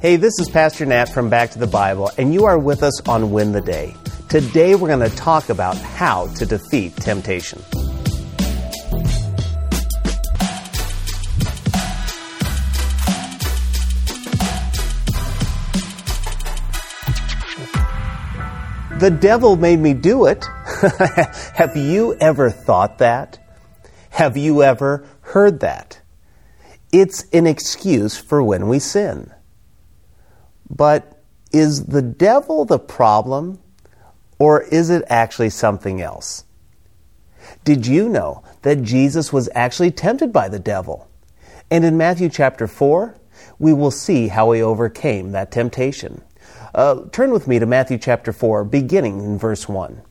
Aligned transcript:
Hey, 0.00 0.14
this 0.14 0.38
is 0.38 0.48
Pastor 0.48 0.86
Nat 0.86 1.06
from 1.06 1.28
Back 1.28 1.50
to 1.50 1.58
the 1.58 1.66
Bible, 1.66 2.12
and 2.18 2.32
you 2.32 2.44
are 2.44 2.56
with 2.56 2.84
us 2.84 3.00
on 3.08 3.32
Win 3.32 3.50
the 3.50 3.60
Day. 3.60 3.96
Today 4.28 4.76
we're 4.76 4.86
going 4.86 5.10
to 5.10 5.16
talk 5.16 5.48
about 5.48 5.76
how 5.76 6.28
to 6.34 6.46
defeat 6.46 6.94
temptation. 6.94 7.60
The 19.00 19.18
devil 19.20 19.56
made 19.56 19.80
me 19.80 19.94
do 19.94 20.26
it. 20.26 20.44
Have 21.56 21.76
you 21.76 22.14
ever 22.20 22.50
thought 22.50 22.98
that? 22.98 23.40
Have 24.10 24.36
you 24.36 24.62
ever 24.62 25.04
heard 25.22 25.58
that? 25.58 26.00
It's 26.92 27.24
an 27.32 27.48
excuse 27.48 28.16
for 28.16 28.40
when 28.40 28.68
we 28.68 28.78
sin. 28.78 29.32
But 30.70 31.22
is 31.52 31.86
the 31.86 32.02
devil 32.02 32.64
the 32.64 32.78
problem, 32.78 33.58
or 34.38 34.62
is 34.62 34.90
it 34.90 35.04
actually 35.08 35.50
something 35.50 36.00
else? 36.00 36.44
Did 37.64 37.86
you 37.86 38.08
know 38.08 38.42
that 38.62 38.82
Jesus 38.82 39.32
was 39.32 39.48
actually 39.54 39.90
tempted 39.90 40.32
by 40.32 40.48
the 40.48 40.58
devil? 40.58 41.08
And 41.70 41.84
in 41.84 41.96
Matthew 41.96 42.28
chapter 42.28 42.66
4, 42.66 43.16
we 43.58 43.72
will 43.72 43.90
see 43.90 44.28
how 44.28 44.52
he 44.52 44.62
overcame 44.62 45.32
that 45.32 45.50
temptation. 45.50 46.22
Uh, 46.74 47.06
turn 47.12 47.30
with 47.30 47.48
me 47.48 47.58
to 47.58 47.66
Matthew 47.66 47.98
chapter 47.98 48.32
4, 48.32 48.64
beginning 48.64 49.20
in 49.20 49.38
verse 49.38 49.68
1. 49.68 50.02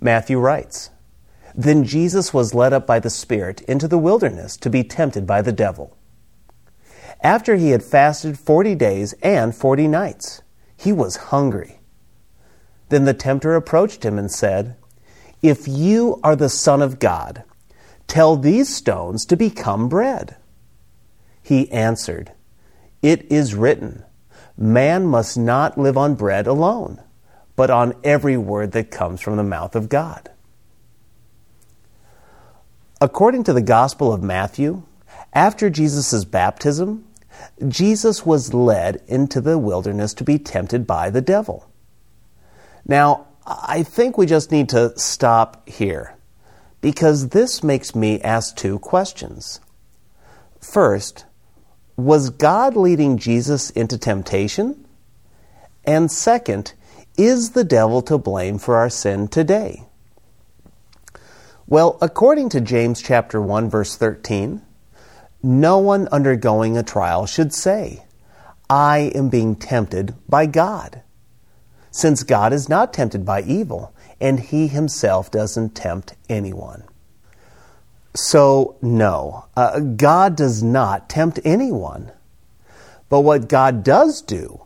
Matthew 0.00 0.38
writes, 0.38 0.90
Then 1.54 1.84
Jesus 1.84 2.32
was 2.32 2.54
led 2.54 2.72
up 2.72 2.86
by 2.86 2.98
the 2.98 3.10
Spirit 3.10 3.60
into 3.62 3.86
the 3.86 3.98
wilderness 3.98 4.56
to 4.58 4.70
be 4.70 4.82
tempted 4.82 5.26
by 5.26 5.42
the 5.42 5.52
devil. 5.52 5.96
After 7.22 7.54
he 7.54 7.70
had 7.70 7.84
fasted 7.84 8.38
forty 8.38 8.74
days 8.74 9.14
and 9.22 9.54
forty 9.54 9.86
nights, 9.86 10.42
he 10.76 10.92
was 10.92 11.16
hungry. 11.16 11.78
Then 12.88 13.04
the 13.04 13.14
tempter 13.14 13.54
approached 13.54 14.04
him 14.04 14.18
and 14.18 14.30
said, 14.30 14.76
If 15.40 15.68
you 15.68 16.18
are 16.24 16.34
the 16.34 16.48
Son 16.48 16.82
of 16.82 16.98
God, 16.98 17.44
tell 18.08 18.36
these 18.36 18.74
stones 18.74 19.24
to 19.26 19.36
become 19.36 19.88
bread. 19.88 20.36
He 21.42 21.70
answered, 21.70 22.32
It 23.00 23.30
is 23.30 23.54
written, 23.54 24.04
Man 24.56 25.06
must 25.06 25.38
not 25.38 25.78
live 25.78 25.96
on 25.96 26.16
bread 26.16 26.46
alone, 26.48 27.00
but 27.54 27.70
on 27.70 27.94
every 28.02 28.36
word 28.36 28.72
that 28.72 28.90
comes 28.90 29.20
from 29.20 29.36
the 29.36 29.44
mouth 29.44 29.76
of 29.76 29.88
God. 29.88 30.28
According 33.00 33.44
to 33.44 33.52
the 33.52 33.62
Gospel 33.62 34.12
of 34.12 34.22
Matthew, 34.22 34.82
after 35.32 35.70
Jesus' 35.70 36.24
baptism, 36.24 37.04
Jesus 37.68 38.26
was 38.26 38.54
led 38.54 39.02
into 39.06 39.40
the 39.40 39.58
wilderness 39.58 40.14
to 40.14 40.24
be 40.24 40.38
tempted 40.38 40.86
by 40.86 41.10
the 41.10 41.20
devil. 41.20 41.68
Now, 42.86 43.26
I 43.46 43.82
think 43.82 44.16
we 44.16 44.26
just 44.26 44.50
need 44.50 44.68
to 44.70 44.96
stop 44.98 45.68
here 45.68 46.16
because 46.80 47.28
this 47.28 47.62
makes 47.62 47.94
me 47.94 48.20
ask 48.20 48.56
two 48.56 48.78
questions. 48.78 49.60
First, 50.60 51.24
was 51.96 52.30
God 52.30 52.76
leading 52.76 53.18
Jesus 53.18 53.70
into 53.70 53.98
temptation? 53.98 54.86
And 55.84 56.10
second, 56.10 56.74
is 57.16 57.50
the 57.50 57.64
devil 57.64 58.02
to 58.02 58.18
blame 58.18 58.58
for 58.58 58.76
our 58.76 58.88
sin 58.88 59.28
today? 59.28 59.84
Well, 61.66 61.98
according 62.00 62.50
to 62.50 62.60
James 62.60 63.00
chapter 63.00 63.40
1 63.40 63.70
verse 63.70 63.96
13, 63.96 64.62
no 65.42 65.78
one 65.78 66.08
undergoing 66.08 66.76
a 66.76 66.82
trial 66.82 67.26
should 67.26 67.52
say, 67.52 68.04
I 68.70 69.10
am 69.14 69.28
being 69.28 69.56
tempted 69.56 70.14
by 70.28 70.46
God. 70.46 71.02
Since 71.90 72.22
God 72.22 72.52
is 72.52 72.68
not 72.68 72.92
tempted 72.92 73.24
by 73.24 73.42
evil, 73.42 73.92
and 74.20 74.38
he 74.38 74.68
himself 74.68 75.30
doesn't 75.30 75.74
tempt 75.74 76.14
anyone. 76.28 76.84
So, 78.14 78.76
no, 78.80 79.46
uh, 79.56 79.80
God 79.80 80.36
does 80.36 80.62
not 80.62 81.08
tempt 81.08 81.40
anyone. 81.44 82.12
But 83.08 83.20
what 83.20 83.48
God 83.48 83.82
does 83.82 84.22
do 84.22 84.62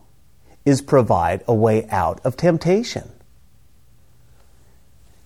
is 0.65 0.83
provide 0.83 1.43
a 1.49 1.55
way 1.55 1.87
out 1.91 2.21
of 2.25 2.37
temptation. 2.37 3.11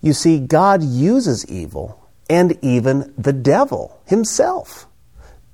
You 0.01 0.13
see, 0.13 0.39
God 0.39 0.81
uses 0.81 1.45
evil 1.47 1.99
and 2.29 2.57
even 2.63 3.13
the 3.17 3.33
devil 3.33 3.99
himself 4.05 4.87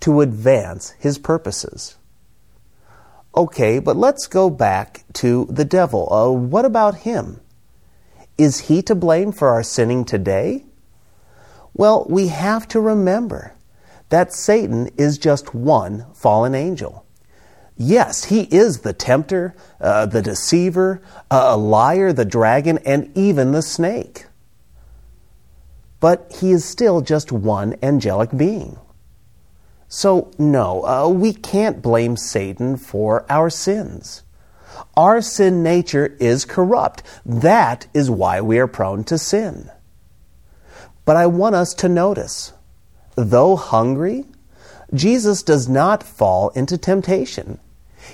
to 0.02 0.22
advance 0.22 0.92
his 0.92 1.18
purposes. 1.18 1.96
Okay, 3.36 3.80
but 3.80 3.96
let's 3.96 4.28
go 4.28 4.50
back 4.50 5.04
to 5.14 5.46
the 5.50 5.66
devil. 5.66 6.12
Uh, 6.12 6.32
what 6.32 6.66
about 6.66 7.00
him? 7.00 7.40
Is 8.38 8.62
he 8.62 8.82
to 8.84 8.96
blame 8.96 9.32
for 9.32 9.50
our 9.50 9.64
sinning 9.64 10.06
today? 10.06 10.66
Well, 11.74 12.06
we 12.10 12.28
have 12.28 12.68
to 12.70 12.80
remember 12.80 13.54
that 14.10 14.34
Satan 14.34 14.90
is 14.98 15.18
just 15.18 15.54
one 15.54 16.06
fallen 16.14 16.56
angel. 16.56 17.06
Yes, 17.78 18.26
he 18.26 18.44
is 18.44 18.80
the 18.80 18.94
tempter, 18.94 19.54
uh, 19.80 20.08
the 20.08 20.24
deceiver, 20.24 21.02
uh, 21.30 21.50
a 21.50 21.58
liar, 21.58 22.12
the 22.12 22.26
dragon, 22.26 22.80
and 22.80 23.16
even 23.16 23.52
the 23.52 23.62
snake. 23.62 24.26
But 26.00 26.32
he 26.40 26.52
is 26.52 26.66
still 26.66 27.02
just 27.02 27.32
one 27.32 27.76
angelic 27.84 28.36
being. 28.36 28.80
So, 29.90 30.32
no, 30.38 30.86
uh, 30.86 31.08
we 31.08 31.34
can't 31.34 31.82
blame 31.82 32.18
Satan 32.18 32.76
for 32.76 33.26
our 33.30 33.50
sins. 33.50 34.24
Our 34.96 35.22
sin 35.22 35.64
nature 35.64 36.16
is 36.20 36.44
corrupt. 36.44 37.04
That 37.26 37.88
is 37.94 38.10
why 38.10 38.42
we 38.42 38.60
are 38.60 38.68
prone 38.68 39.04
to 39.06 39.18
sin. 39.18 39.72
But 41.06 41.16
I 41.16 41.28
want 41.28 41.56
us 41.56 41.74
to 41.76 41.90
notice, 41.90 42.52
though 43.16 43.56
hungry, 43.56 44.26
Jesus 44.94 45.42
does 45.42 45.70
not 45.70 46.04
fall 46.04 46.50
into 46.50 46.78
temptation. 46.78 47.60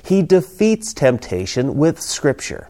He 0.03 0.21
defeats 0.21 0.93
temptation 0.93 1.75
with 1.75 1.99
Scripture. 1.99 2.69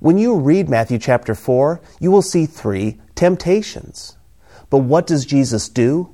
When 0.00 0.18
you 0.18 0.36
read 0.36 0.68
Matthew 0.68 0.98
chapter 0.98 1.34
4, 1.34 1.80
you 2.00 2.10
will 2.10 2.22
see 2.22 2.46
three 2.46 3.00
temptations. 3.14 4.16
But 4.68 4.78
what 4.78 5.06
does 5.06 5.24
Jesus 5.24 5.68
do? 5.68 6.12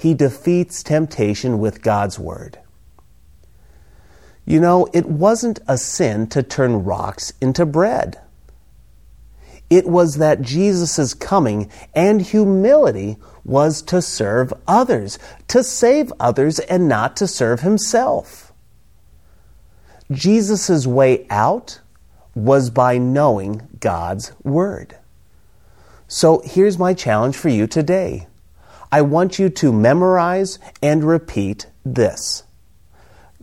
He 0.00 0.14
defeats 0.14 0.82
temptation 0.82 1.58
with 1.58 1.82
God's 1.82 2.18
Word. 2.18 2.58
You 4.46 4.58
know, 4.58 4.88
it 4.94 5.04
wasn't 5.04 5.60
a 5.68 5.76
sin 5.76 6.26
to 6.28 6.42
turn 6.42 6.84
rocks 6.84 7.34
into 7.38 7.66
bread. 7.66 8.18
It 9.68 9.86
was 9.86 10.16
that 10.16 10.40
Jesus' 10.40 11.12
coming 11.12 11.70
and 11.94 12.22
humility 12.22 13.18
was 13.44 13.82
to 13.82 14.00
serve 14.00 14.54
others, 14.66 15.18
to 15.48 15.62
save 15.62 16.10
others, 16.18 16.60
and 16.60 16.88
not 16.88 17.14
to 17.18 17.26
serve 17.26 17.60
himself. 17.60 18.54
Jesus' 20.10 20.86
way 20.86 21.26
out 21.28 21.80
was 22.34 22.70
by 22.70 22.96
knowing 22.96 23.68
God's 23.80 24.32
Word. 24.42 24.96
So 26.08 26.40
here's 26.46 26.78
my 26.78 26.94
challenge 26.94 27.36
for 27.36 27.50
you 27.50 27.66
today 27.66 28.28
I 28.92 29.02
want 29.02 29.38
you 29.38 29.48
to 29.50 29.72
memorize 29.72 30.58
and 30.82 31.04
repeat 31.04 31.66
this 31.84 32.42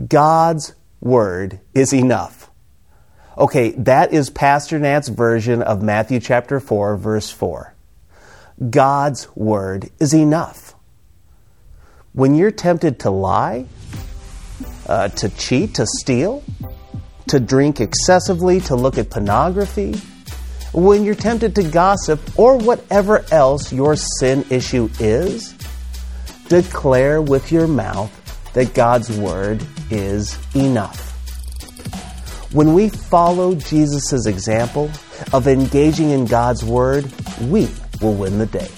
God's 0.08 0.74
Word 1.00 1.60
is 1.74 1.94
enough. 1.94 2.50
Okay, 3.38 3.72
that 3.72 4.14
is 4.14 4.30
Pastor 4.30 4.80
Nat's 4.80 5.10
version 5.10 5.62
of 5.62 5.82
Matthew 5.82 6.20
chapter 6.20 6.60
4, 6.60 6.98
verse 6.98 7.30
4. 7.30 7.74
God's 8.70 9.28
Word 9.36 9.90
is 10.00 10.14
enough. 10.14 10.74
When 12.14 12.34
you're 12.34 12.52
tempted 12.52 13.00
to 13.02 13.12
lie, 13.12 13.68
uh, 14.88 15.10
to 15.10 15.30
cheat, 15.30 15.76
to 15.76 15.86
steal, 15.86 16.44
to 17.28 17.40
drink 17.40 17.80
excessively, 17.80 18.60
to 18.62 18.76
look 18.76 18.98
at 18.98 19.12
pornography, 19.12 20.02
when 20.74 21.04
you're 21.04 21.16
tempted 21.16 21.56
to 21.56 21.64
gossip 21.64 22.20
or 22.38 22.58
whatever 22.58 23.26
else 23.32 23.72
your 23.72 23.96
sin 23.96 24.46
issue 24.50 24.90
is, 25.00 25.54
declare 26.48 27.22
with 27.22 27.52
your 27.52 27.68
mouth 27.68 28.12
that 28.54 28.74
God's 28.74 29.12
word 29.18 29.64
is 29.90 30.38
enough. 30.56 31.04
When 32.54 32.74
we 32.74 32.90
follow 32.90 33.56
Jesus' 33.56 34.26
example 34.26 34.90
of 35.34 35.48
engaging 35.48 36.12
in 36.12 36.26
God's 36.26 36.64
word, 36.64 37.12
we 37.42 37.70
will 38.02 38.14
win 38.14 38.38
the 38.38 38.46
day. 38.46 38.70